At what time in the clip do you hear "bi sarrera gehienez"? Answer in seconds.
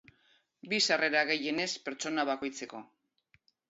0.71-1.71